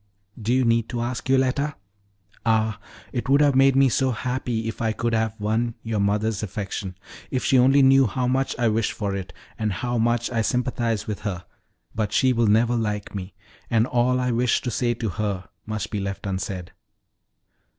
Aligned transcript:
"Do 0.41 0.51
you 0.51 0.65
need 0.65 0.89
to 0.89 1.01
ask, 1.01 1.29
Yoletta? 1.29 1.75
Ah, 2.43 2.79
it 3.13 3.29
would 3.29 3.39
have 3.39 3.53
made 3.53 3.75
me 3.75 3.87
so 3.87 4.09
happy 4.09 4.67
if 4.67 4.81
I 4.81 4.93
could 4.93 5.13
have 5.13 5.39
won 5.39 5.75
your 5.83 5.99
mother's 5.99 6.41
affection! 6.41 6.97
If 7.29 7.45
she 7.45 7.59
only 7.59 7.83
knew 7.83 8.07
how 8.07 8.25
much 8.25 8.55
I 8.57 8.67
wish 8.67 8.93
for 8.93 9.15
it, 9.15 9.31
and 9.59 9.71
how 9.71 9.99
much 9.99 10.31
I 10.31 10.41
sympathize 10.41 11.05
with 11.05 11.19
her! 11.19 11.45
But 11.93 12.13
she 12.13 12.33
will 12.33 12.47
never 12.47 12.75
like 12.75 13.13
me, 13.13 13.35
and 13.69 13.85
all 13.85 14.19
I 14.19 14.31
wished 14.31 14.63
to 14.63 14.71
say 14.71 14.95
to 14.95 15.09
her 15.09 15.47
must 15.67 15.91
be 15.91 15.99
left 15.99 16.25
unsaid." 16.25 16.71